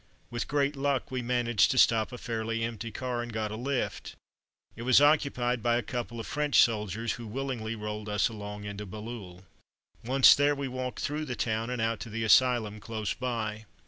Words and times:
With 0.31 0.47
great 0.47 0.75
luck 0.75 1.11
we 1.11 1.21
managed 1.21 1.69
to 1.69 1.77
stop 1.77 2.11
a 2.11 2.17
fairly 2.17 2.63
empty 2.63 2.89
car, 2.91 3.21
and 3.21 3.31
got 3.31 3.51
a 3.51 3.55
lift. 3.55 4.15
It 4.75 4.81
was 4.81 4.99
occupied 4.99 5.61
by 5.61 5.75
a 5.77 5.83
couple 5.83 6.19
of 6.19 6.25
French 6.25 6.59
soldiers 6.59 7.11
who 7.11 7.27
willingly 7.27 7.75
rolled 7.75 8.09
us 8.09 8.27
along 8.27 8.63
into 8.63 8.87
Bailleul. 8.87 9.43
Once 10.03 10.33
there, 10.33 10.55
we 10.55 10.67
walked 10.67 11.01
through 11.01 11.25
the 11.25 11.35
town 11.35 11.69
and 11.69 11.79
out 11.79 11.99
to 11.99 12.09
the 12.09 12.23
asylum 12.23 12.79
close 12.79 13.13
by. 13.13 13.65